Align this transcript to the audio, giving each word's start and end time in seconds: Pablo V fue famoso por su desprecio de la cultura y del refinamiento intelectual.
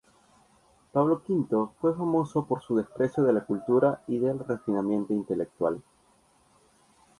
Pablo 0.93 1.21
V 1.27 1.69
fue 1.79 1.93
famoso 1.93 2.47
por 2.47 2.63
su 2.63 2.75
desprecio 2.75 3.21
de 3.23 3.33
la 3.33 3.45
cultura 3.45 4.01
y 4.07 4.17
del 4.17 4.39
refinamiento 4.39 5.13
intelectual. 5.13 5.79